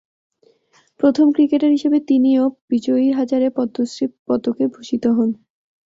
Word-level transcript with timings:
প্রথম 0.99 1.25
ক্রিকেটার 1.35 1.71
হিসেবে 1.71 1.97
তিনি 2.09 2.31
ও 2.39 2.65
বিজয় 2.69 3.05
হাজারে 3.19 3.47
পদ্মশ্রী 3.57 4.05
পদকে 4.27 4.65
ভূষিত 4.73 5.03
হন। 5.07 5.29